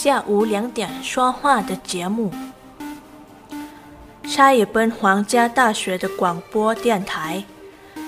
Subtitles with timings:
[0.00, 2.32] 下午两点说话的节目。
[4.22, 7.42] 沙野奔皇家大学的广播电台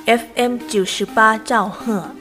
[0.06, 2.14] ，FM 九十八兆赫。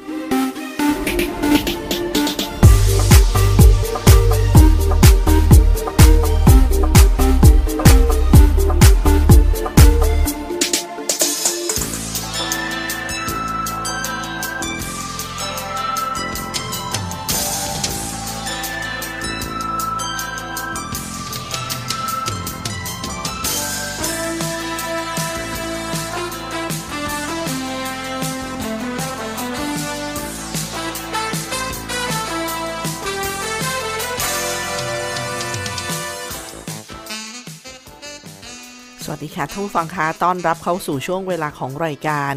[39.41, 42.33] ค่ะท่านผู้ฟังคะต้อนรับเข้าสู่ช่วงเวลาของรายการ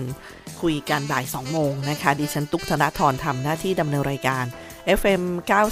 [0.62, 4.44] คุยกันบ่าย 2 โมงนะคะ ดิฉันตุ๊กธนทรทำหน้าที่ดำเนินรายการ
[5.00, 5.22] FM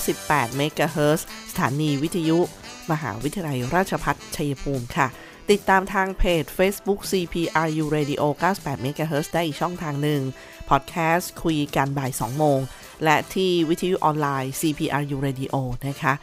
[0.06, 1.20] 98 MHz
[1.50, 2.38] สถานีวิทยุ
[2.90, 5.06] มหาวิทยาลัยราชพัฒชัยภูมิค่ะ
[5.50, 8.22] ติดตามทางเพจ Facebook CPRU Radio
[8.54, 10.20] 98 MHz ได้อีกช่องทางหนึ่ง
[10.70, 12.58] พอดแคสต์คุยกันบ่าย 2 โมง
[13.04, 15.54] และที่วิทยุออนไลน์ CPRU Radio
[15.88, 16.14] นะคะ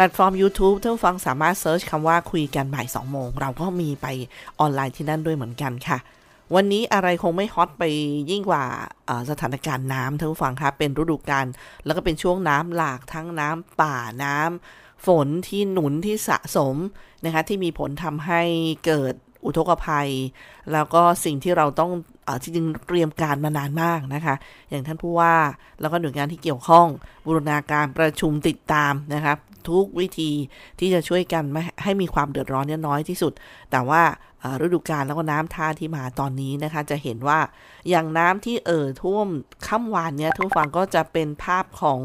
[0.00, 4.06] พลตฟอร์ม YouTube ท่านฟังสามารถเซิร์ชคำว่าคุยกันบ่าย2โมง เราก็มีไป
[4.60, 5.98] ออนไลน์ที่นั่นด้วยเหมือนกันค่ะ
[6.54, 7.84] วันนี้อะไรคงไม่ฮอตไป
[8.30, 8.64] ยิ่งกว่า
[9.30, 11.46] สถานการณ์น้ำท่านฟังคะเป็นฤดูกาล
[11.84, 16.76] แล้วก็เป็นช่วงน้ำหลากทั้งน้ำป่าน้ำฝนที่หนุนที่สะสม
[17.24, 18.42] นะคะที่มีผลทำให้
[18.86, 20.10] เกิดอุทกภัย
[20.72, 21.90] แล้วก็สิ่งที่เราต้อง
[22.42, 24.34] ที่จริงเตรียมการมานานมากนะคะ
[24.70, 25.34] อย่างท่านผู้ว่า
[25.80, 26.86] แล้วก็หน่วยงานที่เกี่ยวข้อง
[27.26, 29.38] บูรณาการประชุมติดตามนะครับ
[29.70, 30.32] ทุกวิธี
[30.78, 33.32] ที่จะช่วยกันไม่ให้มีความเดือดร้อนน้อยที่สุด
[33.70, 34.02] แต่ว่า
[34.64, 37.38] ฤดูกาลแล้วก็น้ำท่าที่มาตอนนี้นะคะ จะเห็นว่า
[37.88, 39.28] อย่างน้ำที่เอ่อท่วม
[39.66, 42.00] ค่ำวานเนี้ยทุกฟังก็จะเป็นภาพของ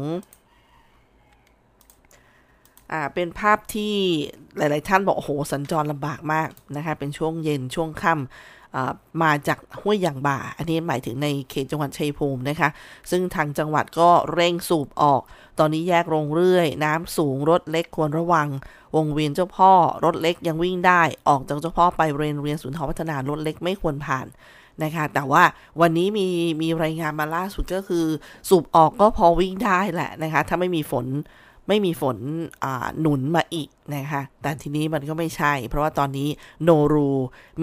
[2.92, 3.94] อ่าเป็นภาพที่
[4.56, 12.68] หลาย ๆ ท่านบอกโอ้โหสัญจรลำบากมากนะคะเป็นช่วงเย็นช่วงค่ำมาจากห้วยยางบ่า อันนี้หมายถึงในเขตจังหวัดชัยภูมินะคะ
[13.10, 15.22] ซึ่งทางจังหวัดก็เร่งสูบออก
[15.58, 18.48] ตอนนี้แยกโรงเรื่อย น้ำสูงรถเล็กควรระวัง
[18.96, 19.72] วงเวียนเจ้าพ่อ
[20.04, 24.26] รถเล็กยังวิ่งได้ ออกจากเจ้าพ่อไปเรียนเรียนศูนย์ทอพัฒนารถเล็กไม่ควรผ่าน
[24.82, 25.42] นะคะแต่ว่า
[25.80, 26.26] วันนี้มี
[26.62, 28.06] มีรายงานมาล่าสุดก็คือ
[28.48, 31.06] สูบออกก็พอวิ่งได้แหละนะคะ ถ้าไม่มีฝน
[31.68, 32.16] ไม่มีฝน
[33.00, 36.28] หนุนมาอีกนะคะ แต่ทีนี้มันก็ไม่ใช่ เพราะว่าตอนนี้
[36.64, 37.10] โนรู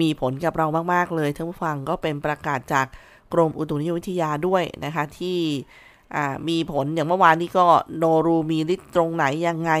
[0.00, 2.86] มีผลกับเรามาก ๆ เลยท่านผู้ฟังก็เป็นประกาศจาก
[3.32, 5.38] กรมอุตุนิยมวิทยาด้วยนะคะ ที่
[6.48, 7.66] มีผลอย่างเมื่อวานนี้ก็
[7.98, 9.72] โนรูมีฤทธิ์ตรงไหนยังไง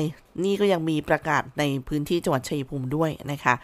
[0.44, 3.54] นี่ก็ยังมีประกาศในพื้นที่จังหวัดชัยภูมิด้วยนะคะ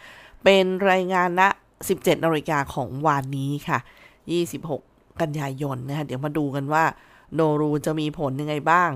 [0.43, 1.41] เป็นรายงานณ
[1.83, 3.79] 17นาฬิกาของวานนี้ค่ะ
[4.49, 6.83] 26 กันยายนนะคะเดี๋ยวมาดูกันว่า
[7.35, 8.91] โนรูจะมีผลยังไงบ้าง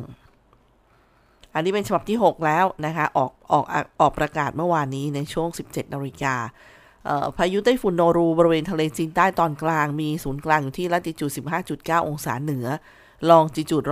[1.54, 3.66] อันนี้เป็นฉบับที่ 6 แล้วนะคะออกออก
[4.02, 6.36] ออกประกาศเมื่อวานนี้ในช่วง 17นาฬิกา
[7.38, 11.32] พายุไต้ฝุ่นโนรูบริเวณทะเลจีนใต้ตอนกลางมีศูนย์กลางอยู่ที่ละติจูด
[11.70, 12.68] 15.9 องศาเหนือ
[13.30, 13.84] ลองจิจูด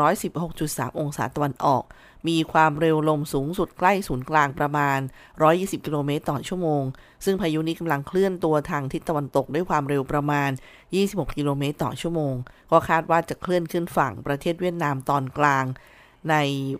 [0.45, 1.83] 116.3 องศาตะวันออก
[2.27, 4.99] มีความเร็วลมสูงสุดใกล้ศูนย์กลางประมาณ
[5.41, 6.83] 120 กิโลเมตรต่อชั่วโมง
[7.25, 10.49] ซึ่งพายุนี้กำลังเคลื่อนตัวทางทิศตะวันตกด้วยความเร็วประมาณ
[10.93, 12.35] 26 กิโลเมตรต่อชั่วโมง
[12.71, 15.65] ก็คาดว่าจะเคลื่อนขึ้นฝั่งประเทศเวียดนามตอนกลาง
[16.29, 16.35] ใน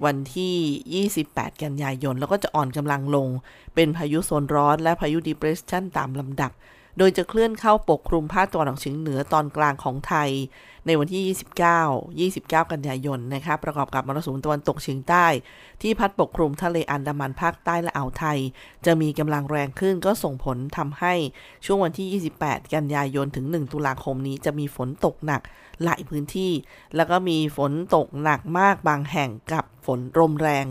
[0.05, 3.27] วันที่ 28 กันยายน แล้วก็จะอ่อนกำลังลง
[3.75, 6.51] เป็นพายุโซนร้อนและพายุดีเพรสชันตามลำดับ
[6.97, 10.29] โดยจะเคลื่อนเข้าปกคลุมภาคตะวันออกเฉียงเหนือตอนกลางของไทย
[10.85, 11.23] ในวันที่
[12.27, 15.25] 29 29 กันยายนนะคะประกอบกับมรสุมตะวันตกเฉียงใต้
[15.81, 18.39] ที่พัดปกคลุมทะเลอันดามันภาคใต้และอ่าวไทย
[18.85, 21.13] จะมีกำลังแรงขึ้นก็ส่งผลทำให้
[21.65, 25.41] ช่วงวันที่ 28 กันยายนถึง 1 ตุลาคมนี้จะมีฝนตกหนัก
[25.85, 26.51] หลายพื้นที่
[26.95, 30.67] แล้วก็มีฝนตกหนักมากบางแห่งกับฝนลมแรง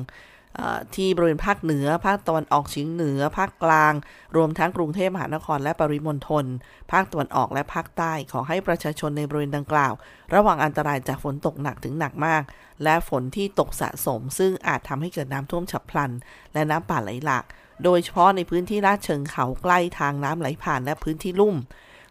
[0.94, 3.92] ที่บริเวณภาคเหนือ ภาคตะวันออกเฉียงเหนือ ภาคกลาง
[4.36, 6.44] รวมทั้งกรุงเทพมหานครและปริมณฑล
[6.92, 9.92] ภาคตะวันออกและภาคใต้ ขอให้ประชาชนในบริเวณดังกล่าว
[10.34, 12.42] ระวังอันตรายจากฝนตกหนักถึงหนักมาก
[12.84, 16.10] และฝนที่ตกสะสม ซึ่งอาจทำให้เกิดน้ำท่วมฉับพลัน
[16.52, 17.44] และน้ำป่าไหลหลาก
[17.84, 21.56] โดยเฉพาะในพื้นที่ลาดเชิงเขาใกล้ทางน้ำไหลผ่านและพื้นที่ลุ่ม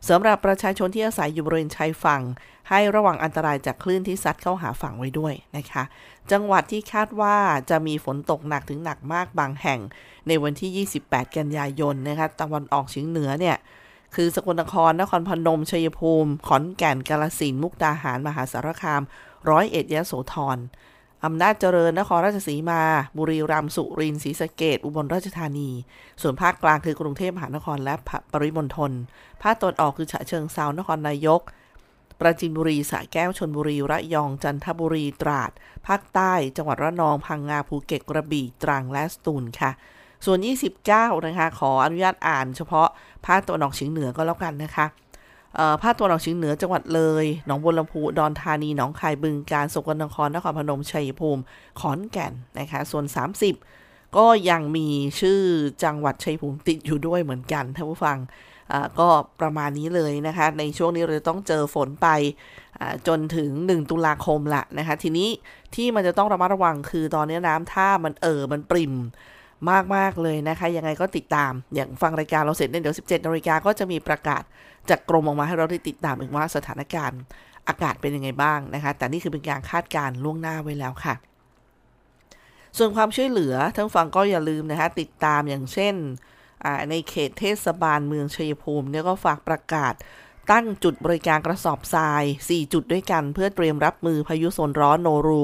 [0.08, 2.22] สำหรับประชาชนที่อาศัยอยู่บริเวณชายฝั่ง
[2.70, 5.84] ให้ระวังอันตรายจากคลื่นที่ซัดเข้าหาฝั่งไว้ด้วยนะคะ
[6.32, 7.36] จังหวัดที่คาดว่า
[7.70, 9.80] จะมีฝนตกหนักถึงหนักมากบางแห่ง
[10.28, 13.58] ในวันที่ 28 กันยายนนะคะตะวันออกเฉียงเหนือเนี่ย
[14.16, 19.02] คือสกลนคร นครพนม ชัยภูมิ ขอนแก่น กาลสิน มุกดาหาร มหาสารคาม
[19.50, 20.58] ร้อยเอ็ดยะโสธร
[21.26, 22.82] อำนาจเจริญนครราชสีมา
[23.18, 25.70] บุรีรัมย์สุรินทร์ศรีสะเกดอุบลราชธานี
[26.22, 27.96] ส่วนภาคกลางคือกรุงเทพมหานครและ
[28.34, 28.92] ปริมณฑล
[29.44, 31.42] ภาคตะวันออกคือฉะเชิงเซานครนายก
[32.20, 35.52] ปราจีนบุรีสระแก้วชนบุรีระยองจันทบุรีตราด
[35.88, 39.72] ภาคใต้ จังหวัดระนองพังงาภูเก็ตกระบี่ตรังและสตูลค่ะ
[40.26, 40.40] ส่วน
[40.82, 42.88] 29 นะคะ ขออนุญาตอ่านเฉพาะ
[43.26, 44.86] ภาคตะวันออกเฉียงเหนือก็แล้วกันนะคะ
[45.84, 51.42] ภาคตะวันออกเฉียงเหนือจังหวัดเลย หนองบัวลำพูดอนธานี หนองคาย บึงกาฬสกลนคร นครพนม ชัยภูมิ
[51.80, 53.06] ขอนแก่น นะคะ ส่วน
[53.60, 54.88] 30 ก็ยังมี
[55.20, 55.42] ชื่อ
[55.84, 58.18] จังหวัดชัยภูมิติดอยู่ด้วยเหมือนกันท่านผู้ฟัง
[59.00, 59.08] ก็
[59.42, 62.08] ประมาณนี้เลยนะคะ ในช่วงนี้เราจะต้องเจอฝนไป
[63.08, 65.30] จนถึง 1 ตุลาคมละนะคะ ทีนี้
[65.76, 68.94] ที่มันจะต้องระมัดระวังคือตอนนี้น้ำท่ามันเอ่อมันปริ่ม
[69.96, 74.44] มาก ๆ เลยนะคะ ยังไงก็ติดตามอย่างฟังรายการเราเสร็จเนี่ยเดี๋ยว 17นาฬิกาก็จะมีประกาศ
[74.90, 77.20] จากกรมออกมาให้เราได้ติดตามเอีกว่าสถานการณ์
[77.68, 81.16] อากาศเป็นยังไงบ้างนะคะ แต่นี่คือเป็นการคาดการณ์ล่วงหน้าไว้แล้วค่ะ
[82.78, 85.96] ส่วนความช่วยเหลือทั้งฟังก็อย่าลืมนะคะ ติดตามอย่างเช่น
[86.90, 89.94] ในเขตเทศบาลเมืองชัยภูมิเนี่ยก็ฝากประกาศ
[90.52, 95.44] ตั้งจุดบริการกระสอบทราย 4 จุดด้วยกันเพื่อเตรียมรับมือพายุโซนร้อนโนรู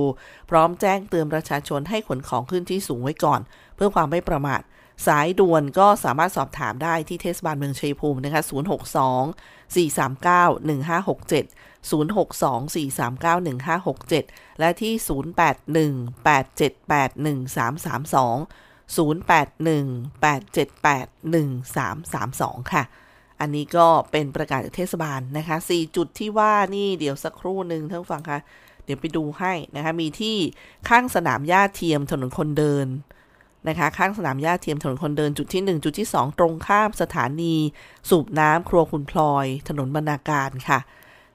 [0.50, 3.42] พร้อมแจ้งเตือนประชาชนให้ขนของขึ้นที่สูงไว้ก่อน
[3.75, 4.62] เพื่อความไม่ประมาท
[5.06, 11.45] สายด่วนก็สามารถสอบถามได้ที่เทศบาลเมืองชัยภูมินะคะ 062 439 1567
[11.89, 13.47] 062 439
[13.88, 14.94] 1567 และที่
[15.36, 18.47] 081 878 1332
[18.95, 19.68] 081
[20.24, 22.83] 878 1332 ค่ะ
[23.39, 28.39] อันนี้ก็เป็นประกาศจากเทศบาลนะคะ 4 จุดที่ว่านี่เดี๋ยวสักครู่หนึ่งท่านฟังคะ
[28.86, 30.38] เดี๋ยวไปดูให้นะคะ มีที่
[30.89, 32.88] ข้างสนามหญ้าเทียมถนนคนเดิน
[33.68, 37.56] นะคะข้างสนามหญ้าเทียมถนนคนเดินจุดที่ 1 จุดที่ 2 ตรงข้ามสถานี
[38.10, 40.80] สูบน้ำครัวคุณพลอย ถนนบรรณาการค่ะ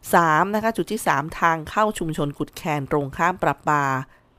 [0.00, 3.82] 3 นะคะจุดที่ 3 ทางเข้าชุมชนกุดแคนตรงข้ามประปา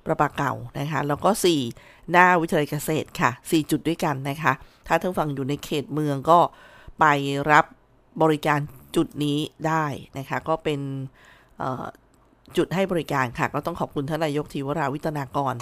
[0.05, 1.29] ประปาเก่านะคะ แล้วก็
[1.71, 4.53] 4 หน้าวิทยาลัยเกษตรค่ะ 4 จุดด้วยกันนะคะ
[4.87, 6.39] ถ้าท่านฟังอยู่ในเขตเมืองก็
[6.99, 7.05] ไป
[7.51, 7.65] รับ
[8.21, 8.59] บริการ
[8.95, 9.85] จุดนี้ได้
[10.17, 10.79] นะคะ ก็เป็น
[12.57, 15.55] จุดให้บริการค่ะ ก็ต้องขอบคุณท่านนายกทีวราวิตนากร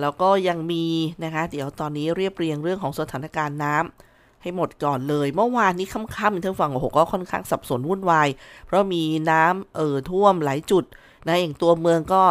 [0.00, 0.84] แล้วก็ยังมี
[1.24, 8.28] นะคะ เดี๋ยวตอนนี้เรียบเรียงเรื่องของสถานการณ์น้ำให้หมดก่อนเลย เมื่อวานนี้ค่ำๆท่านฟังโอ้โหก็ค่อนข้างสับสนวุ่นวาย
[8.66, 10.84] เพราะมีน้ำเอ่อท่วมหลายจุด
[11.26, 12.22] นะอย่างตัวเมืองก็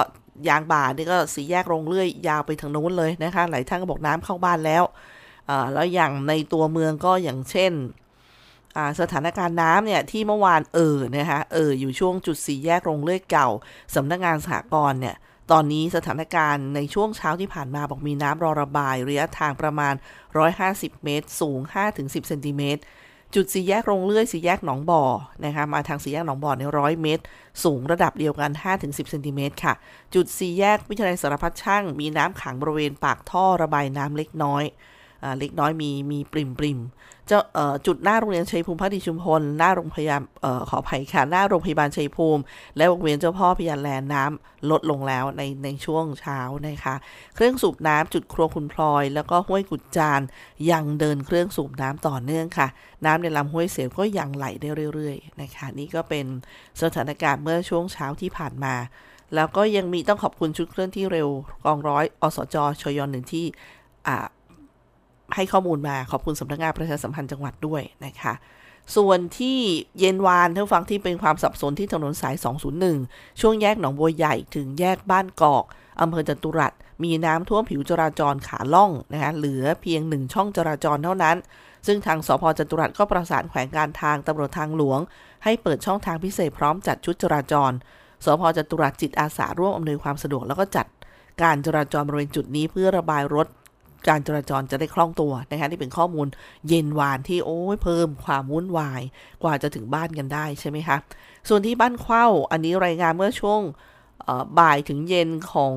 [0.50, 4.84] ยางบ่านี่ก็สีแยกลงเรื่อยยาวไปทางโน้นเลยนะคะ หลายท่านก็บอกน้ำเข้าบ้านแล้ว
[5.74, 7.74] แล้วอย่างในตัวเมืองก็อย่างเช่น
[9.02, 13.50] สถานการณ์น้ำเนี่ยที่เมื่อวานเออนะคะเอออยู่ช่วงจุดสีแยกโรงเลื่อดเก่า
[13.96, 15.16] สำนักงงานสหกรณ์เนี่ย
[15.52, 19.94] ตอนนี้สถานการณ์ในช่วงเช้าที่ผ่านมาบอกมีน้ำรอระบาย ระยะทางประมาณ
[20.50, 21.60] 150 เมตร สูง
[21.94, 22.82] 5-10 เซนติเมตร
[23.36, 25.04] จุดสีแยกโรงเลื่อยสีแยกหนองบ่อ
[25.44, 27.24] นะคะมาทางสีแยกหนองบ่อในร้อยเมตร
[27.64, 29.74] สูงระดับเดียวกัน 5-10 เซนติเมตรค่ะ
[30.16, 34.64] จุดสีแยกวิทยาลัยสารพัดช่าง มีน้ำขังบริเวณปากท่อระบายน้ำเล็กน้อย
[35.40, 36.80] เล็กน้อยมีมีปริมปริม
[37.28, 37.42] เจ้า
[37.86, 40.22] จุดหน้าโรงเรียนชัยภูมิพัฒนิชุมพลหน้าโรงพยาบาล
[40.70, 42.42] ขออภัยค่ะหน้าโรงพยาบาลชัยภูมิ
[42.78, 46.96] และวงเวียนเจ้าพ่อพยานแลนน้ำลดลงแล้วในในช่วงเช้านะคะ
[47.36, 50.22] เครื่องสูบน้ำจุดครัวคุณพลอย แล้วก็ห้วยกุดจาน
[50.72, 52.68] ยังเดินเครื่องสูบน้ำต่อเนื่องค่ะ
[53.06, 56.26] น้ำในลำห้วยเสียก็ยังไหลได้เรื่อยๆนะคะนี่ก็เป็น
[56.82, 58.76] สถานการณ์เมื่อช่วงเช้าที่ผ่านมา
[59.36, 61.30] แล้วก็ยังมีต้องขอบคุณชุดเคลื่อนที่เร็ว
[61.66, 63.46] กองร้อยอสจชยหนึ่งที่
[64.08, 64.28] อ่า
[65.36, 68.34] ให้ข้อมูลมาขอบคุณสำนักงานประชาสัมพันธ์จังหวัดด้วยนะคะ
[68.96, 69.58] ส่วนที่
[70.00, 72.36] เย็นวานท่านฟังที่เป็นความสับสนที่ถนนสาย
[72.88, 75.66] 201 ช่วงแยกหนองบัวใหญ่ถึงแยกบ้านกอก
[76.02, 81.38] อำเภอจตุรัสมีน้ำท่วมผิวจราจรขาล่องนะคะเหลือเพียงหนึ่งช่องจราจรเท่านั้น
[81.88, 85.00] ซึ่งทางสพจตุรัสก็ประสานแขวงการทางตำรวจทางหลวง
[85.44, 87.72] ให้เปิดช่องทางพิเศษพร้อมจัดชุดจราจร
[88.26, 90.88] สพจตุรัสจิตอาสาร่วมอำนวยความสะดวกแล้วก็จัด
[91.42, 93.48] การจราจรบริเวณจุดนี้เพื่อระบายรถ
[94.08, 96.28] การจราจรจะได้คล่องตัวนะคะที่เป็นข้อมูล
[96.68, 99.02] เย็นวานที่โอ้ยเพิ่มความวุ่นวาย
[99.44, 100.98] กว่าจะถึงบ้านกันได้ใช่ไหมคะ
[101.50, 103.62] ส่วนที่บ้านเข้าอันนี้รายงานเมื่อช่วง
[104.60, 105.76] บ่ายถึงเย็นของ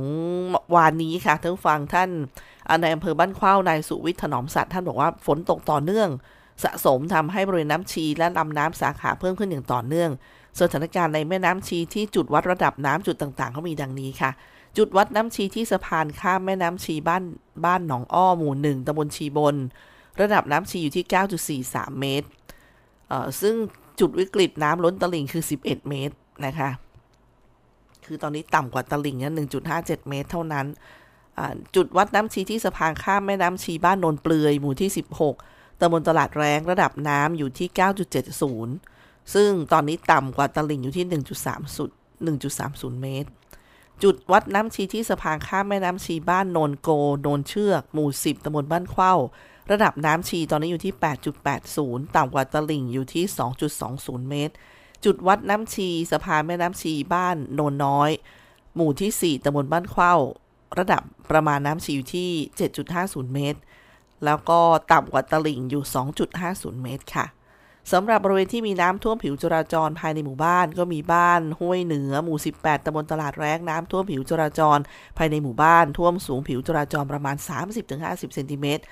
[0.74, 2.10] วานนี้ค่ะท่านฟังท่าน
[2.82, 6.08] ในอำเภอบ้านเข้านายสุวิทย์ถนอมสัตว์ท่านบอกว่าฝนตกต่อเนื่อง
[6.64, 10.10] สะสมทำให้บริเวณน้ำชีและลำน้ำสาขาเพิ่มขึ้นอย่างต่อเนื่อง
[10.60, 14.30] สถานการณ์ในแม่น้ำชีที่จุดวัดระดับน้ำจุดต่างๆเขามีดังนี้ค่ะ
[14.78, 17.24] จุดวัดน้ำชีที่สะพานข้ามแม่น้ำชีบ้าน
[17.64, 19.56] บ้านหนองอ้อหมู่หนึ่งตำบลชีบน
[20.20, 22.28] ระดับน้ำชีอยู่ที่ 9.43 เมตร
[23.40, 23.54] ซึ่ง
[24.00, 26.14] จุดวิกฤตน้ำล้นตลิ่งคือ 11 เมตร
[26.46, 26.70] นะคะ
[28.04, 29.32] คือตอนนี้ต่ำกว่าตลิ่งนี่ย
[29.70, 30.66] 1.57 เมตรเท่านั้น
[31.76, 34.90] จุดวัดน้ำชีที่สะพานข้ามแม่น้ำชีบ้านนนเปลือยหมู่ที่
[35.36, 37.68] 16ตำบลตลาดแรงระดับน้ำอยู่ที่
[38.50, 43.30] 9.70 ซึ่งตอนนี้ต่ำกว่าตลิ่งอยู่ที่ 1.30 1.30 เมตร
[44.02, 46.90] จุดวัดน้ำชีที่สะพานข้ามแม่น้ำชีบ้านโนนโก
[47.22, 49.14] โนนเชือก หมู่ 10ตำบลบ้านเข้า
[49.70, 50.94] ระดับน้ำชีตอนนี้อยู่ที่
[51.54, 53.24] 8.80 ต่ำกว่าตลิ่งอยู่ที่
[53.76, 54.54] 2.20 เมตร
[55.04, 58.10] จุดวัดน้ำชีสะพานแม่น้ำชีบ้านโนนน้อย
[58.74, 60.14] หมู่ที่ 4ตำบลบ้านเข้า
[60.78, 62.30] ระดับประมาณน้ำชีอยู่ที่
[62.82, 63.60] 7.50 เมตร
[64.24, 64.60] แล้วก็
[64.92, 65.82] ต่ำกว่าตลิ่งอยู่
[66.32, 67.26] 2.50 เมตรค่ะ
[67.92, 74.78] สำหรับบริเวณที่มีน้ำท่วมผิวจราจรภายในหมู่บ้าน ก็มีบ้านห้วยเหนือหมู่ 18ตำบลตลาดแรกน้ำท่วมผิวจราจร
[75.18, 77.36] ภายในหมู่บ้านท่วมสูงผิวจราจรประมาณ
[77.86, 78.82] 30-50เซนติเมตร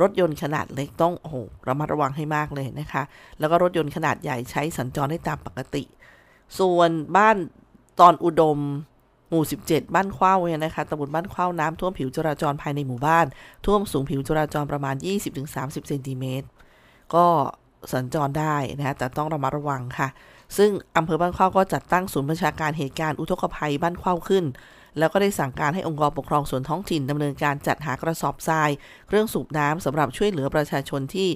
[0.00, 1.30] รถยนต์ขนาดเล็กต้องโอ้
[1.68, 3.02] ระมัดระวังให้มากเลยนะคะ
[3.38, 5.82] แล้วก็รถยนต์ขนาดใหญ่ใช้สัญจรได้ตามปกติ
[6.58, 7.36] ส่วนบ้าน
[8.00, 8.58] ตอนอุดม
[9.30, 13.26] หมู่ 17 บ้านเข้าเนี่ยนะคะตำบลบ้านเข้าน้ำท่วมผิวจราจรภายในหมู่บ้าน
[13.66, 14.94] ท่วมสูงผิวจราจรประมาณ
[15.42, 16.46] 20-30เซนติเมตร
[17.14, 17.26] ก็
[17.92, 20.08] สัญจรได้นะแต่ต้องระมัดระวังค่ะ
[20.56, 24.44] ซึ่งอำเภอบ้านเข้าก็จัดตั้งศูนย์บัญชาการเหตุการณ์อุทกภัยบ้านเข้าขึ้น
[24.98, 28.70] แล้วก็ได้สั่งการให้องค์กรปกครองส่วนท้องถิ่นดำเนินการจัดหากระสอบทราย
[29.08, 31.28] เครื่องสูบน้ำสำหรับช่วยเหลือประชาชนที่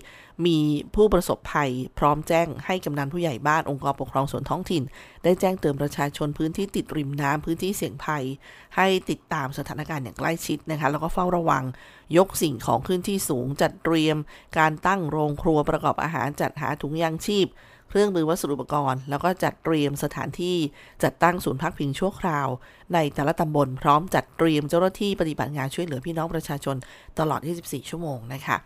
[0.46, 0.58] มี
[0.94, 4.82] ผู้ประสบภัย พร้อมแจ้งให้กำนันผู้ใหญ่บ้านองค์กรปกครองส่วนท้องถิ่น
[5.24, 8.24] ได้แจ้งเตือนประชาชนพื้นที่ติดริมน้ำพื้นที่เสี่ยงภัย
[8.76, 11.64] ให้ติดตามสถานการณ์อย่างใกล้ชิดนะคะแล้วก็เฝ้าระวัง
[12.16, 14.16] ยกสิ่งของขึ้นที่สูงจัดเตรียม
[14.58, 17.46] การตั้งโรงครัวประกอบอาหารจัดหาถุงยางชีพ
[17.90, 20.56] เครื่องมือวัสดุอุปกรณ์ แล้วก็จัดเตรียมสถานที่
[21.02, 22.48] จัดตั้งศูนย์พักพิงชั่วคราว
[22.94, 26.76] ในแต่ละตำบลพร้อมจัดเตรียมเจ้าหน้าที่ปฏิบัติงานช่วยเหลือพี่น้องประชาชน
[27.18, 28.56] ตลอด 24 ชั่วโมงนะคะ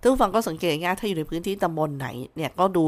[0.00, 2.84] ท่านผู้ฟังก็สังเกตง่ายถ้าอยู่ในพื้นที่ตำบลไหนเนี่ยก็ดู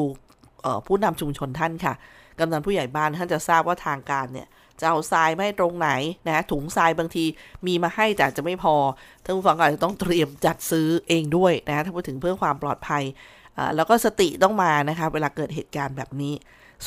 [0.87, 1.95] ผู้นำชุมชนท่านค่ะ
[2.39, 4.47] กำนันผู้ใหญ่บ้านท่านจะทราบว่าทางการเนี่ย
[4.81, 5.91] จะเอาทรายไม่ตรงไหน
[6.29, 7.25] นะถุงทรายบางที
[7.67, 8.75] มีมาให้แต่จะไม่พอ
[9.25, 13.05] ท่านผู้ฟังอาจจะต้องเตรียมจัดซื้อเองด้วยนะถ้าพูดถึงเพื่อความปลอดภัย
[13.77, 16.35] แล้วก็สติต้องมานะคะเวลาเกิดเหตุการณ์แบบนี้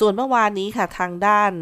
[0.00, 1.52] ส่วนเมื่อวานนี้ค่ะทางด้าน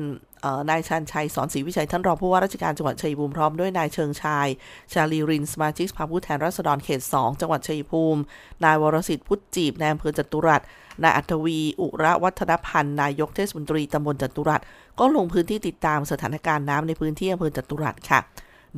[0.70, 4.46] นายชันชัยสอนศรีวิชัยท่านรองผู้ว่าราชการจังหวัดชัยภูมิพร้อมด้วยนายเชิงชาย
[4.92, 8.20] ชาลีรินสมาชิกสภาผู้แทนราษฎรเขต 2 จังหวัดชัยภูมิ
[8.64, 10.62] นายวรสิทธิ์พุทธจีบนายอำเภอจตุรัส
[11.02, 14.60] นายอัธวี อุระวัฒนพันธ์นายกเทศมนตรีตำบลจตุรัส
[14.98, 18.20] ก็ลงพื้นที่ติดตามสถานการณ์น้ำในพื้นที่อำเภอจตุรัสค่ะ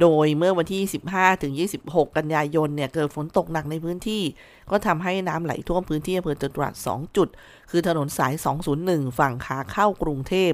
[0.00, 0.82] โดยเมื่อวันที่
[1.12, 1.52] 15 ถึง
[1.84, 4.22] 26 กันยายนเนี่ยเกิดฝนตกหนักในพื้นที่
[4.70, 7.28] ก็ทำให้น้ำไหลท่วมพื้นที่อำเภอจตุรัส2จุด
[7.70, 8.34] คือถนนสาย
[8.76, 10.52] 201 ฝั่งขาเข้ากรุงเทพ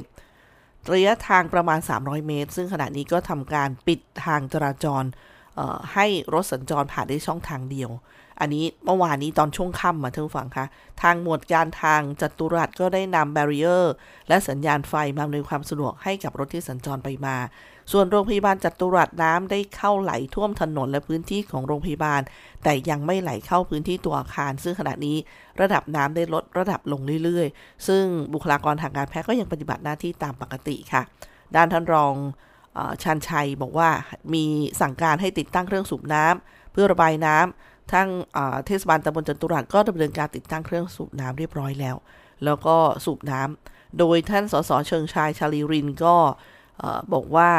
[0.93, 5.05] ระยะทางประมาณ 300 เมตร ซึ่งขณะนี้ก็ทำการปิดทางจราจร
[5.95, 7.91] ให้รถสัญจรผ่านได้ช่องทางเดียว
[8.41, 10.67] อันนี้เมื่อวานนี้ตอนช่วงค่ำมาท่านฟังคะ
[11.03, 13.95] ทางหมวดการทางจัตุรัสก็ได้นำแบรีเออร์
[14.29, 17.37] และสัญญาณไฟมาอำนวยความสะดวกให้กับรถที่สัญจรไปมา
[17.93, 22.21] ส่วนโรงพยาบาลจัตุรัสน้ำได้เข้าไหลท่วมถนนและพื้นที่ของโรงพยาบาล
[22.65, 25.17] แต่ยังไม่ไหลเข้าพื้นที่ตัวอาคาร ซึ่งขณะนี้
[25.61, 31.03] ระดับน้ำได้ลดระดับลงเรื่อยๆ ซึ่งบุคลากรทางการแพทย์ก็ยังปฏิบัติหน้าที่ตามปกติค่ะ
[31.57, 32.15] ด้านท่านรอง
[33.03, 33.91] ชันชัยบอกว่า
[34.35, 34.45] มี
[34.81, 38.09] สั่งการให้ติดตั้งเครื่องสูบน้ำเพื่อระบายน้ำทั้ง
[38.67, 41.97] เทศบาลตำบลจัตุรัสก็ดำเนินการติดตั้งเครื่องสูบน้ำเรียบร้อยแล้ว
[42.45, 46.17] แล้วก็สูบน้ำโดยท่านสสเชิงชายชาลีรินก็
[47.13, 47.51] บอกว่า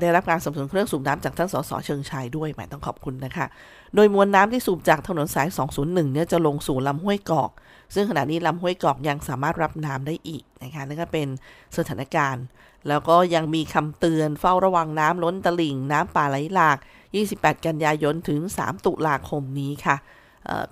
[0.00, 3.46] ได้รับการสนับสนุนเครื่องสูบน้ำจากท่านสสเชิงชายด้วยหมายต้องขอบคุณนะคะ
[3.94, 7.50] โดยมวลน้ำที่สูบจากถนนสาย 201 เนี่ยจะลงสู่ลำห้วยกอก
[7.94, 11.28] ซึ่งขณะนี้ลำห้วยกอกยังสามารถรับน้ำได้อีกนะคะนั่นก็เป็น
[11.76, 12.44] สถานการณ์
[12.88, 16.78] แล้วก็ยังมีคำเตือนเฝ้าระวังน้ำล้นตลิ่ง น้ำป่าไหลหลาก
[17.20, 19.96] 28 กันยายนถึง 3 ตุลาคมนี้ค่ะ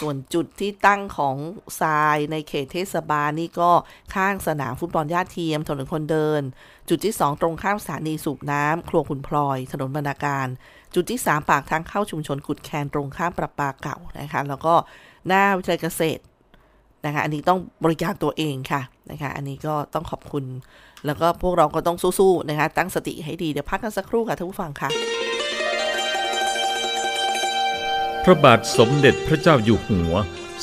[0.01, 1.37] ส่วนจุดที่ตั้งของ
[1.81, 3.71] ทรายในเขตเทศบาลนี่ก็
[4.15, 6.43] ข้างสนามฟุตบอลญาติเทียมถนนคนเดิน
[6.89, 10.47] จุดที่ 2 ตรงข้ามสถานีสูบน้ำครัวคุณพลอย ถนนบรรณาการ
[10.95, 14.75] จุดที่ 3 ปากทางเข้าชุมชนกุดแคนตรงข้ามประปาเก่านะคะแล้วก็
[15.27, 16.23] หน้าวิทยาลัยเกษตร
[17.05, 20.45] นะคะอันนี้ต้องบริการตัวเองค่ะนะคะอันนี้ก็ต้องขอบคุณ
[21.07, 24.91] แล้วก็พวกเราก็ต้องสู้ๆนะคะตั้งสติให้ดีเดี๋ยวพักกันสักครู่ค่ะท่านผู้ฟังค่ะ
[28.25, 30.13] พระบาทสมเด็จพระเจ้าอยู่หัว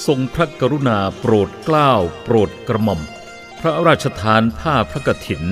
[0.05, 1.91] ทรงพระกรุณาโปรดเกล้า
[2.23, 3.01] โปรดกระหม่อม
[3.59, 5.43] พระราชทานผ้าพระกฐิน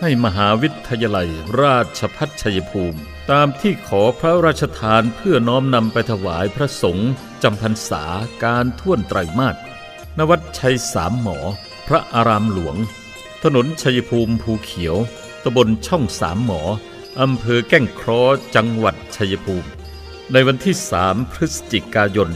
[0.00, 1.28] ให้มหาวิทยาลัย
[1.62, 7.10] ราชพัฒชัยภูมิ ตามที่ขอพระราชทานเพื่อน้อมนำไปถวายพระสงฆ์
[7.42, 8.04] จำพรรษา
[8.44, 9.56] การท่วนไตรมาส
[10.18, 11.38] นวัดชัยสามหมอ
[11.88, 12.76] พระอารามหลวง
[13.42, 14.96] ถนนชัยภูมิภูเขียว
[15.42, 16.62] ตำบลช่องสามหมอ
[17.20, 19.70] อำเภอแก้งเคราะห์จังหวัดชัยภูมิ
[20.32, 22.30] ในวันที่ 3 พฤศจิกายน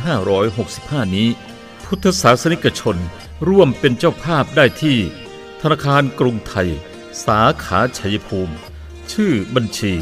[0.00, 1.28] 2565 นี้
[1.84, 2.96] พุทธศาสนิกชน
[3.48, 4.98] ร่วมเป็นเจ้าภาพได้ที่
[5.60, 6.70] ธนาคารกรุงไทย
[7.24, 8.54] สาขาชัยภูมิ
[9.12, 9.92] ชื่อบัญชี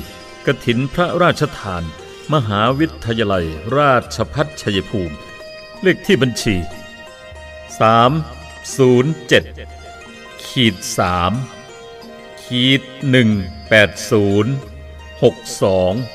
[0.46, 1.82] กถินพระราชทาน
[2.32, 3.46] มหาวิทยาลัย
[3.78, 5.16] ราชพัฒชัยภูมิ
[5.82, 6.56] เลขที่บัญชี
[7.90, 10.74] 307ขีด
[11.58, 12.82] 3ขีด
[15.20, 16.13] 180 62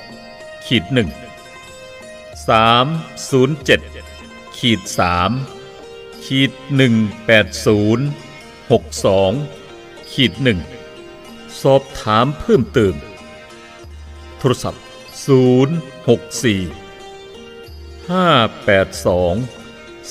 [0.74, 1.10] ขีดหนึ่ง
[2.50, 2.86] สาม
[3.30, 3.82] ศูนย์เจ็ด
[4.58, 5.32] ขีดสาม
[6.26, 6.94] ขีดหนึ่ง
[7.26, 8.06] แปดศูนย์
[8.72, 9.32] หกสอง
[10.12, 10.60] ขีดหนึ่ง
[11.62, 12.96] สอบถามเพิ่มเติม
[14.38, 14.84] โทรศัพท์
[15.26, 15.76] ศูนย์
[16.10, 16.62] หกสี่
[18.12, 18.28] ห้า
[18.66, 19.34] แปดสอง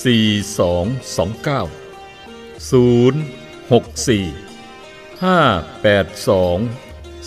[0.05, 0.27] สี่
[0.59, 0.85] สอง
[1.17, 1.63] สองเก้า
[2.71, 3.21] ศูนย์
[3.73, 4.25] หกสี่
[5.25, 5.39] ห้า
[5.83, 6.59] แปดสอง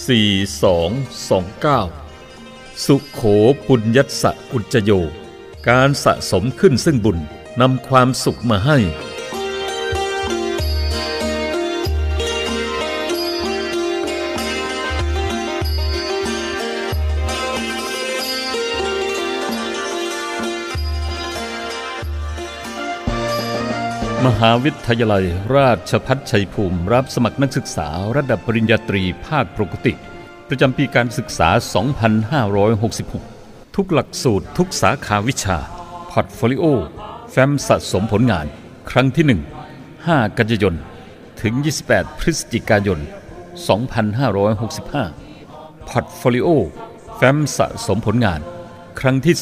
[0.08, 0.30] สี่
[0.64, 0.90] สอง
[1.30, 1.82] สองเก้า
[2.86, 3.22] ขโข
[3.68, 4.92] ปุญญัสสะอุจโย
[5.70, 7.18] การสะสมขึ้นซึ่งบุญ
[7.62, 8.78] นำความสุขมาให้
[24.26, 29.94] มหาวิทยาลัยราชภัฏชัยภูมิ รับสมัครนักศึกษาระดับปริญญาตรีภาคปกติ
[30.54, 31.50] ประจำปีการศึกษา
[32.82, 35.58] 2566 ทุกหลักสูตรทุกสาขาวิชา
[36.12, 36.64] portfolio
[37.32, 38.46] แฟ้มสะสมผลงาน
[38.92, 39.26] ครั้งที่
[39.78, 40.76] 1 5 กันยายน
[41.42, 41.54] ถึง
[41.88, 43.00] 28 พฤศจิกายน
[43.84, 46.48] 2565 portfolio
[47.16, 48.40] แฟ้มสะสมผลงาน
[49.00, 49.36] ครั้งที่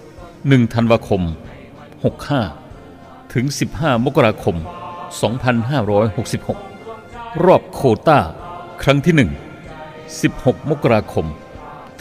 [0.00, 1.22] 2 1 ธันวาคม
[2.46, 4.56] 65 ถึง 15 มกราคม
[6.60, 8.18] 2566 รอบโคต้า
[8.84, 9.22] ครั้งที่ 1
[10.14, 11.26] 16 มกราคม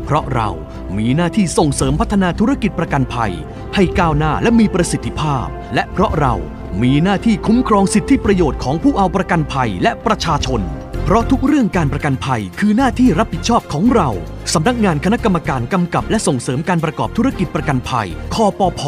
[0.05, 0.49] เพราะเรา
[0.97, 3.31] มีหน้าที่ส่งเสริมพัฒนาธุรกิจประกันภัย
[3.75, 6.33] ให้ก้าวหน้าและมีประสิทธิภาพ และเพราะเรา
[6.81, 10.61] มีหน้าที่คุ้มครองสิทธิประโยชน์ของผู้เอาประกันภัยและประชาชน
[11.05, 14.09] เพราะทุกเรื่องการประกันภัยคือหน้าที่รับผิดชอบของเรา
[14.53, 18.81] สำนักงานคณะกรรมการกำกับและส่งเสริมการประกอบธุรกิจประกันภัย คอปพ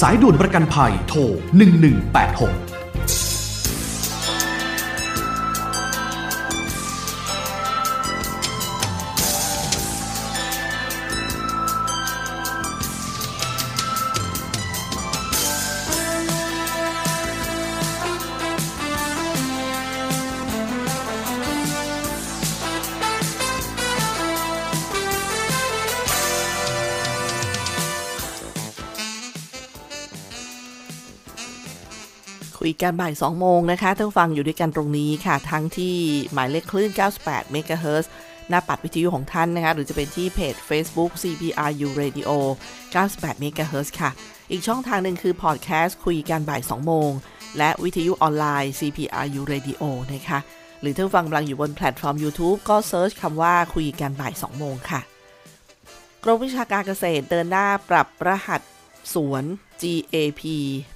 [0.00, 1.18] สายด่วนประกันภัย โทร
[2.62, 2.77] 1186
[32.68, 35.96] คุยกันบ่าย 2 โมงนะคะท่านฟังอยู่ด้วยกันตรงนี้ค่ะ ทั้งที่
[36.32, 36.90] หมายเลขคลื่น
[37.22, 38.06] 98 MHz
[38.48, 42.30] หน้าปัดวิทยุของท่านนะคะ หรือจะเป็นที่เพจ Facebook CPRU Radio
[42.92, 44.10] 98 MHz ค่ะ
[44.50, 47.10] อีกช่องทางหนึ่งคือพอดแคสต์คุยกันบ่าย 2 โมง
[47.58, 49.82] และวิทยุออนไลน์ CPRU Radio
[50.14, 50.38] นะคะ
[50.80, 55.00] หรือท่านฟังกำลังอยู่บน platform YouTube ก็ search คำว่าคุยกันบ่าย 2 โมงค่ะ
[56.24, 58.60] กรมวิชาการเกษตรเดินหน้าปรับรหัส
[59.14, 59.44] สวน
[59.82, 60.42] GAP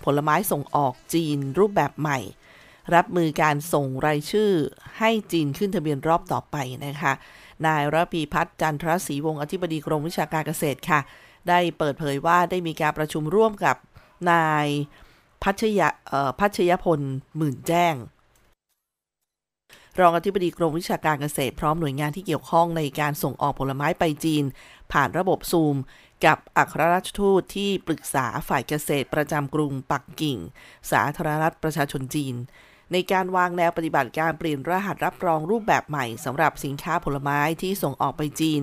[0.05, 2.19] ผลไม้ส่งออกจีนรูปแบบใหม่
[2.95, 4.51] รับมือการส่งรายชื่อ
[4.99, 7.13] ให้จีนขึ้นทะเบียนรอบต่อไปนะคะ
[7.67, 11.01] นายระพีพัฒน์จันทรศรีวงศ์อธิบดีกรมวิชาการเกษตรค่ะ
[11.49, 13.77] ได้เปิดเผยว่าได้มีการประชุมร่วมกับ
[14.31, 14.67] นาย
[15.43, 15.81] พัชย
[16.41, 17.01] พัชยพล
[17.37, 17.95] หมื่นแจ้ง
[20.01, 24.45] รองอธิบดีกรมวิชาการเกษตรพร้อมหน่วยงานที่เกี่ยวข้องในการส่งออกผลไม้ไปจีน
[24.93, 25.77] ผ่านระบบซูม
[26.27, 30.39] กับอัครราชทูตที่ปรึกษาฝ่ายเกษตรประจำกรุงปักกิ่ง
[30.93, 32.35] สาธารณรัฐประชาชนจีน
[32.93, 38.63] ในการวางแนวปฏิบัติการเปลี่ยนรหัสรับรองรูปแบบใหม่สำหรับสินค้าผลไม้ที่ส่งออกไปจีน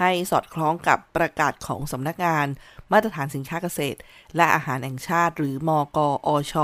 [0.00, 2.46] ให้สอดคล้องกับประกาศของสำนักงาน
[2.92, 3.98] มาตรฐานสินค้าเกษตร
[4.36, 6.54] และอาหารแห่งชาติหรือมกอช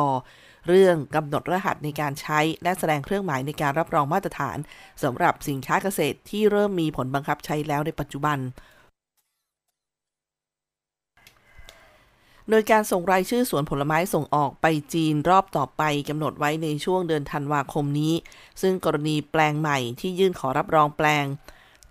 [0.68, 4.58] เรื่องกำหนดรหัสในการใช้และแสดงเครื่องหมายในการรับรองมาตรฐาน
[5.02, 8.38] สำหรับสินค้าเกษตรที่เริ่มมีผลบังคับใช้แล้วในปัจจุบัน
[12.50, 18.14] โดยการส่งรายชื่อสวนผลไม้ส่งออกไปจีนรอบต่อไปกำหนดไว้ในช่วงเดือนธันวาคมนี้
[18.60, 21.24] ซึ่งกรณีแปลงใหม่ที่ยื่นขอรับรองแปลง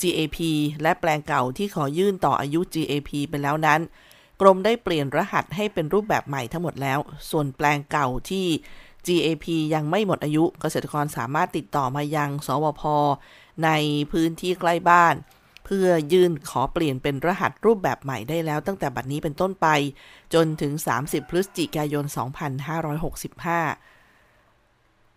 [0.01, 0.37] GAP
[0.81, 3.81] และแปลงเก่าที่ขอยื่นต่ออายุ GAP ไปแล้วนั้น
[4.41, 8.45] กรมได้เปลี่ยนรหัสให้เป็นรูปแบบใหม่ทั้งหมดแล้ว ส่วนแปลงเก่าที่
[9.07, 12.81] GAP ยังไม่หมดอายุเกษตรกรสามารถติดต่อมายัง สวพ
[13.63, 13.69] ใน
[14.11, 15.15] พื้นที่ใกล้บ้าน
[15.69, 19.67] เพื่อยื่นขอเปลี่ยนเป็นรหัสรูปแบบใหม่ได้แล้วตั้งแต่บัดนี้เป็นต้นไป
[20.33, 22.11] จนถึง 30 พฤศจิกายน 2565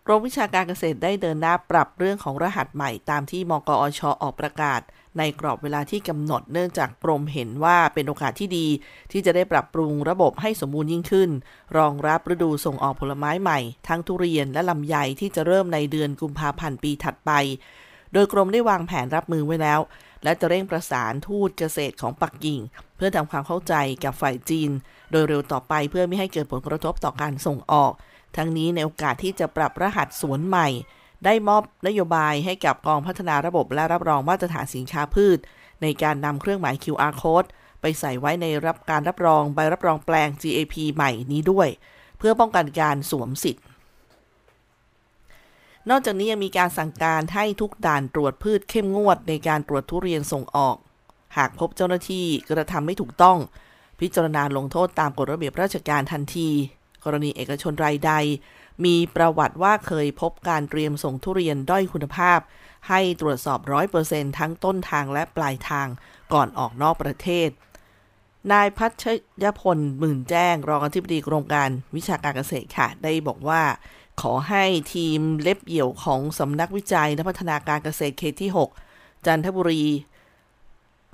[0.05, 4.81] กรมวิชาการเกษตรได้เดินหน้าปรับเรื่องของรหัสใหม่ตามที่มกอชออกประกาศ
[5.17, 8.67] ในกรอบเวลาที่กำหนดเนื่องจากกรมเห็นว่าเป็นโอกาสที่ดี
[9.11, 11.29] ที่จะได้ปรับปรุงระบบให้สมบูรณ์ยิ่งขึ้น
[11.77, 17.31] รองรับฤดูส่งออกผลไม้ใหม่ ทั้งทุเรียนและลำไยที่จะเริ่มในเดือนกุมภาพันธ์ปีถัดไป
[18.13, 19.79] โดยกรมได้วางแผนรับมือไว้แล้ว
[20.23, 22.59] และจะเร่งประสานทูตเกษตรของปักกิ่ง
[22.95, 24.71] เพื่อทำความเข้าใจกับฝ่ายจีน
[25.11, 27.91] โดยเร็วต่อไปเพื่อไม่ให้เกิดผลกระทบต่อการส่งออก
[28.37, 30.67] ทั้งนี้ในโอกาสที่จะปรับรหัสสวนใหม่
[31.25, 35.37] ได้มอบนโยบายให้กับกองพัฒนาระบบและรับรองมาตรฐานสินค้าพืช
[35.81, 37.47] ในการนำเครื่องหมาย QR code
[37.81, 41.67] ไปใส่ไว้ในรับการรับรองใบรับรองแปลง GAP ใหม่นี้ด้วย
[42.17, 43.63] เพื่อป้องกันการสวมสิทธิ์
[45.89, 50.75] นอกจากนี้ยังมีการสั่งการให้ทุกด่านตรวจพืชเข้มงวดในการตรวจทุเรียนส่งออก
[51.37, 53.37] หากพบเจ้าหน้าที่กระทำไม่ถูกต้อง
[53.99, 56.49] พิจารณาลงโทษตามกฎระเบียบราชการทันที
[57.03, 58.11] กรณีเอกชนรายใด
[58.85, 62.39] มีประวัติว่าเคยพบการเตรียมส่งทุเรียนด้อยคุณภาพ
[62.89, 65.87] ให้ตรวจสอบร้อยเปอร์เซ็นทั้งต้นทางและปลายทาง
[66.33, 67.49] ก่อนออกนอกประเทศ
[68.51, 69.05] นายพัช
[69.43, 73.61] ยพลหมื่นแจ้ง รองอธิบดีกรมการวิชาการเกษตรค่ะ ได้บอกว่า
[74.21, 78.51] ขอให้ทีมเล็บเหี่ยวของสำนักวิจัยและพัฒนาการเกษตรเขตที่
[78.87, 79.83] 6 จันทบุรี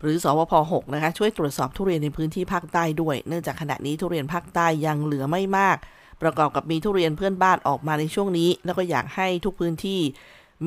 [0.02, 5.78] หรือสวพ 6 นะคะ ช่วยตรวจสอบทุเรียนในพื้นที่ภาคใต้ด้วย เนื่องจากขณะนี้ทุเรียนภาคใต้ยังเหลือไม่มาก
[6.22, 10.00] ประกอบกับมีทุเรียนเพื่อนบ้านออกมาในช่วงนี้ แล้วก็อยากให้ทุกพื้นที่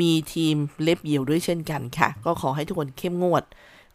[0.01, 3.45] มีทีมเล็บเหี่ยวด้วยเช่นกันค่ะ ก็ขอให้ทุกคนเข้มงวด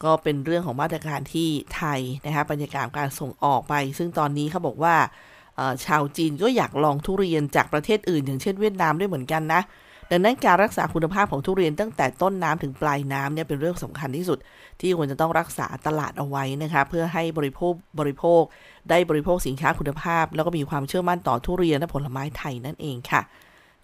[0.04, 4.96] ก็เป็นเรื่องของมาตรการที่ไทยนะคะบรรยากาศการส่งออกไป ซึ่งตอนนี้เขาบอกว่า
[5.86, 9.62] ชาวจีนก็อยากลองทุเรียนจากประเทศอื่น อย่างเช่นเวียดนามด้วยเหมือนกันนะ
[10.12, 14.40] ดังนั้นการรักษาคุณภาพของทุเรียนตั้งแต่ต้นน้ำถึงปลายน้ำเนี่ยเป็นเรื่องสำคัญที่สุด
[14.82, 18.42] ที่ควรจะต้องรักษาตลาดเอาไว้นะคะเพื่อให้บริโภคบริโภค
[18.90, 23.22] ได้บริโภคสินค้าคุณภาพ แล้วก็มีความเชื่อมั่นต่อทุเรียนและผลไม้ไทยนั่นเองค่ะ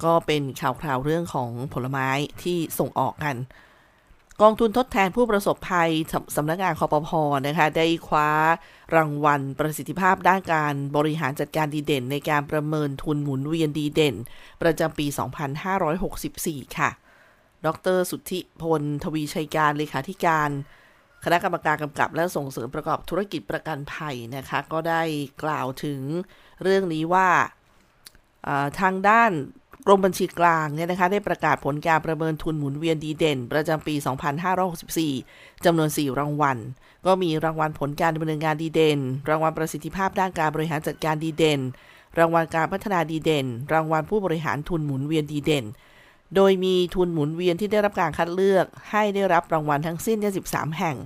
[0.03, 2.07] ก็เป็นข่าวคราวเรื่องของผลไม้
[2.43, 3.35] ที่ส่งออกกัน
[4.41, 5.91] กองทุนทดแทนผู้ประสบภัย
[6.35, 8.29] สำนักงานคอปพอนะคะได้คว้า
[8.95, 14.15] รางวัลประสิทธิภาพด้านการบริหารจัดการดีเด่น ในการประเมินทุนหมุนเวียนดีเด่น
[14.61, 15.07] ประจำปี
[15.91, 16.89] 2564 ค่ะ
[17.65, 20.49] ดร สุทธิพล ทวีชัยการเลขาธิการ
[21.23, 25.01] คณะกรรมการกำกับและส่งเสริมประกอบธุรกิจประกันภัยนะคะ ก็ได้
[25.43, 26.01] กล่าวถึง
[26.63, 27.29] เรื่องนี้ว่า
[28.79, 29.31] ทางด้าน
[29.85, 33.95] กรมบัญชีกลางเนี่ยนะคะได้ประกาศผลการประเมินทุนหมุนเวียนดีเด่น ประจำปี
[34.79, 36.57] 2564 จำนวน 4 รางวัล
[37.05, 41.59] ก็มีรางวัลผลการดำเนินงานดีเด่น รางวัลประสิทธิภาพด้านการบริหารจัดการดีเด่น
[42.17, 45.65] รางวัลการพัฒนาดีเด่น รางวัลผู้บริหารทุนหมุนเวียนดีเด่น
[46.35, 50.17] โดยมีทุนหมุนเวียนที่ได้รับการคัดเลือก ให้ได้รับรางวัลทั้งสิ้น
[50.47, 50.97] 23แห่ง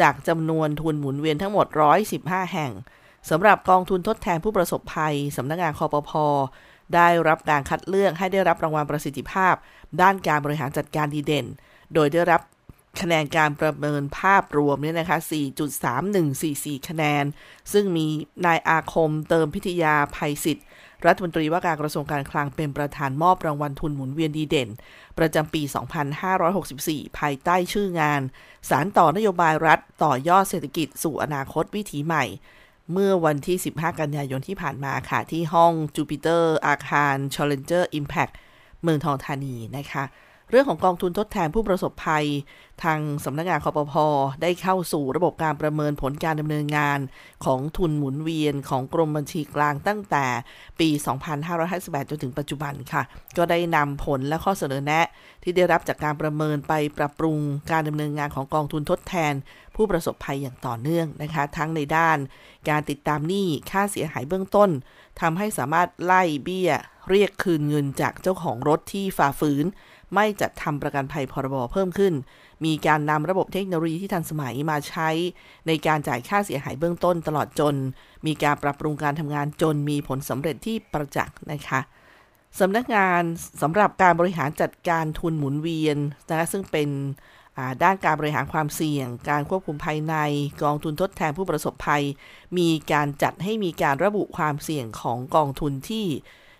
[0.00, 1.66] จากจำนวนทุนหมุนเวียนทั้งหมด
[2.10, 2.72] 115 แห่ง
[3.30, 6.10] สำหรับกองทุนทดแทนผู้ประสบภัยสำนักงานคอปพ
[6.94, 9.54] ได้รับการคัดเลือกให้ได้รับรางวัลประสิทธิภาพ
[10.00, 11.46] ด้านการบริหารจัดการดีเด่น
[11.94, 12.40] โดยได้รับ
[13.00, 15.18] คะแนนการประเมินภาพรวมเนี่ยนะคะ
[16.02, 17.24] 4.3144 คะแนน
[17.72, 18.06] ซึ่งมี
[18.46, 20.66] นายอาคมเติมพิทยาภัยสิทธิ์
[21.06, 24.68] รัฐมนตรีว่าการกระทรวงการคลังเป็นประธานมอบรางวัลทุนหมุนเวียนดีเด่น
[25.18, 25.62] ประจำปี
[26.40, 28.20] 2564 ภายใต้ชื่องาน
[28.68, 32.24] สารต่อนโยบายรัฐต่อยอดเศรษฐกิจสู่อนาคตวิถีใหม่
[32.92, 38.32] เมื่อวันที่ 15 กันยายนที่ผ่านมาค่ะ ที่ห้องจูปิเตอร์อาคาร Challenger Impact
[38.82, 40.04] เมืองทองธานีนะคะ
[40.50, 42.26] เรื่องของกองทุนทดแทนผู้ประสบภัย
[42.84, 44.06] ทางสำนักงานคอปพอ
[44.42, 46.98] ได้เข้าสู่ระบบการประเมินผลการดำเนินงาน
[47.44, 50.26] ของทุนหมุนเวียนของกรมบัญชีกลางตั้งแต่
[50.80, 50.88] ปี
[51.48, 53.02] 2558 จนถึงปัจจุบันค่ะ
[53.36, 55.06] ก็ได้นำผลและข้อเสนอแนะ
[55.42, 57.38] ที่ได้รับจากการประเมินไปปรับปรุง
[57.72, 59.34] การดำเนินงานของกองทุนทดแทน
[59.76, 62.18] ผู้ประสบภัยอย่างต่อเนื่องนะคะ ทั้งในด้าน
[62.68, 64.70] การติดตามหนี้ค่าเสียหายเบื้องต้น
[65.20, 66.70] ทำให้สามารถไล่เบี้ย
[67.10, 69.66] เรียกคืนเงินจากเจ้าของรถที่ฝ่าฝืน
[70.14, 72.14] ไม่จัดทำประกันภัยพรบเพิ่มขึ้น
[72.64, 75.08] มีการนำระบบเทคโนโลยีที่ทันสมัยมาใช้
[75.66, 77.74] ในการจ่ายค่าเสียหายเบื้องต้นตลอดจน
[78.26, 81.80] มีการปรับปรุงการทำงานจนมีผลสำเร็จที่ประจักษ์นะคะ
[82.60, 83.22] สำนักงาน
[83.62, 85.96] สำหรับการบริหารจัดการทุนหมุนเวียน
[86.28, 86.88] นะคะซึ่งเป็น
[87.82, 90.14] ด้านการบริหารความเสี่ยง การควบคุมภายใน
[90.62, 92.04] กองทุนทดแทนผู้ประสบภัย
[92.58, 96.06] มีการจัดให้มีการระบุความเสี่ยงของกองทุนที่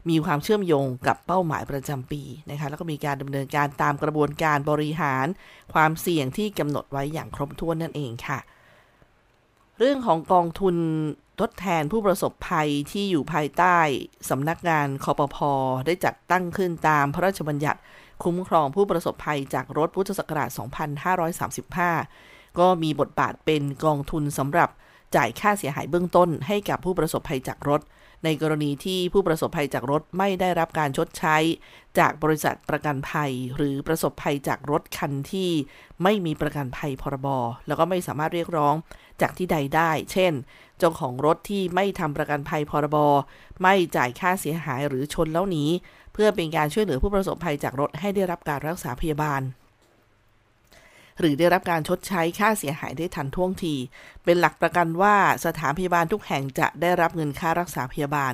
[0.08, 5.26] มีความเชื่อมโยงกับเป้าหมายประจำปีนะคะแล้วก็มีการดำเนินการตามกระบวนการบริหาร
[5.74, 8.38] ความเสี่ยงที่กำหนดไว้อย่างครบถ้วนนั่นเองค่ะ
[9.78, 10.76] เรื่องของกองทุน
[11.40, 13.78] ทดแทนผู้ประสบภัยที่อยู่ภายใต้
[14.30, 15.52] สำนักงานคอปพอ
[15.86, 17.80] ได้จัดตั้งขึ้นตามพระราชบัญญัติ
[18.24, 20.48] คุ้มครองผู้ประสบภัยจากรถพุทธศักราช
[21.74, 24.68] 2535 ก็มีบทบาทเป็นกองทุนสำหรับ
[25.16, 27.80] จ่ายค่าเสียหายเบื้องต้นให้กับผู้ประสบภัยจากรถ
[28.24, 31.36] ในกรณีที่ผู้ประสบภัยจากรถไม่ได้รับการชดใช้
[31.98, 35.50] จากบริษัทประกันภัย หรือประสบภัยจากรถคันที่
[36.02, 37.28] ไม่มีประกันภัยพรบ
[37.66, 38.74] แล้วก็ไม่สามารถเรียกร้อง
[39.20, 40.32] จากที่ใดได้ เช่น
[40.78, 42.96] เจ้าของรถที่ไม่ทำประกันภัยพรบ
[43.62, 45.64] ไม่จ่ายค่าเสียหายหรือชนแล้วหนี
[46.12, 49.42] เพื่อเป็นการช่วยเหลือผู้ประสบภัยจากรถให้ได้รับการรักษาพยาบาล
[51.20, 53.74] หรือได้รับการชดใช้ค่าเสียหายได้ทันท่วงที
[54.24, 58.32] เป็นหลักประกันว่าสถานพยาบาลทุกแห่งจะได้รับเงินค่ารักษาพยาบาล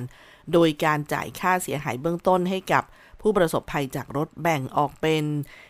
[0.53, 2.83] โดยการจ่ายค่าเสียหายเบื้องต้นให้กับ
[3.21, 5.23] ผู้ประสบภัยจากรถแบ่งออกเป็น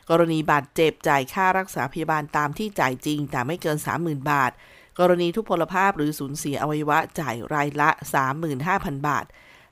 [0.09, 4.51] กรณีบาดเจ็บจ่ายค่ารักษาพยาบาลตามที่จ่ายจริง แต่ไม่เกิน 30,000 บาท
[4.99, 7.89] กรณีทุพพลภาพหรือสูญเสียอวัยวะจ่ายรายละ
[8.49, 9.25] 35,000 บาท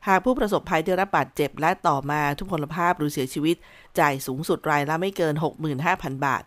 [0.07, 3.55] หากผู้ประสบภัยได้รับบาดเจ็บและต่อมาทุพพลภาพหรือเสียชีวิต
[3.99, 5.35] จ่ายสูงสุดรายละไม่เกิน
[5.79, 6.43] 65,000 บาท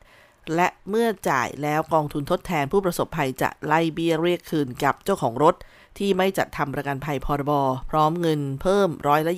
[0.54, 5.54] และเมื่อจ่ายแล้วกองทุนทดแทนผู้ประสบภัยจะไล่เบี้ยเรียกคืนกับเจ้าของรถ
[5.98, 7.52] ที่ไม่จัดทำประกันภัยพรบ
[7.90, 9.34] พร้อมเงินเพิ่มร้อยละ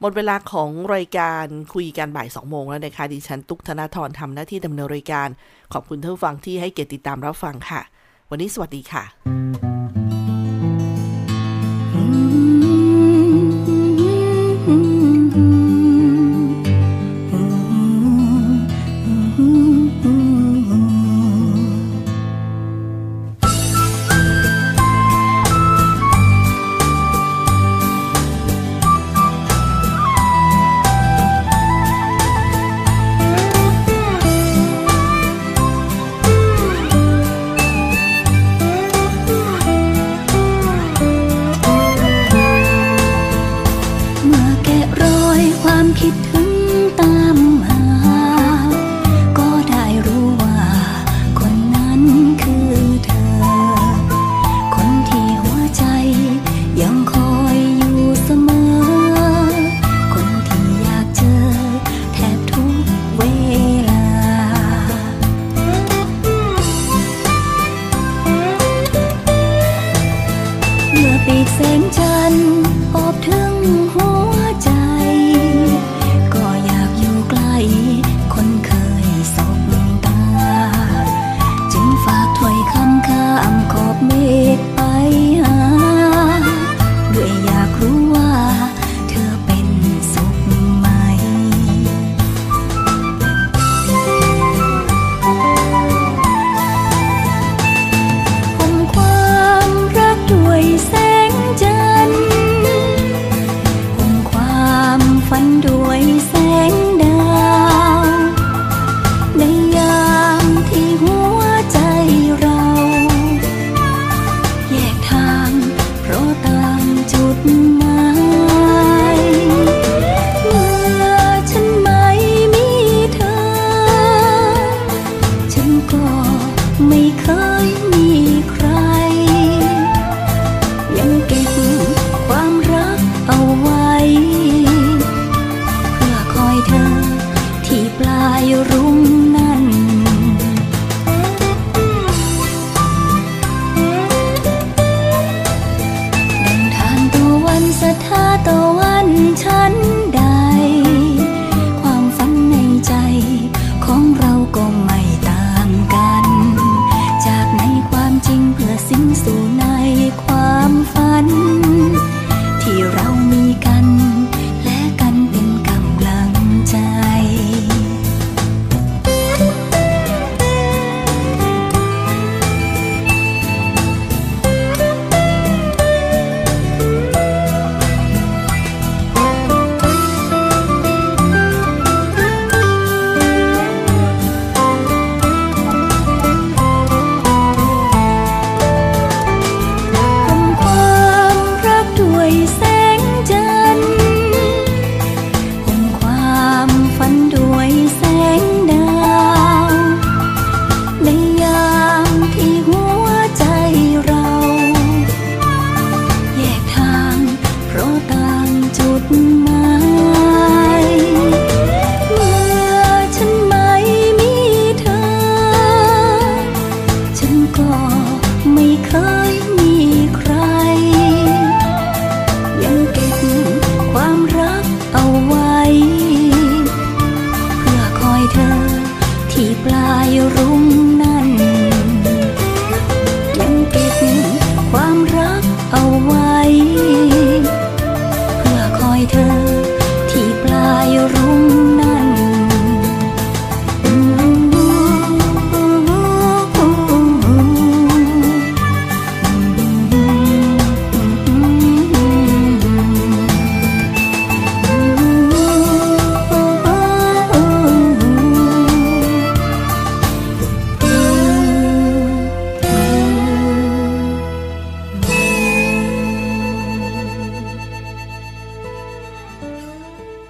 [0.00, 5.28] หมดเวลาของรายการคุยกันบ่าย 2 โมงแล้วนะคะดิฉันตุกธนาธรทำหน้าที่ดำเนินรายการ
[5.72, 7.80] ขอบคุณท่านฟังที่ให้เกียรติติดตามรับฟังค่ะ
[8.30, 9.71] วันนี้สวัสดีค่ะ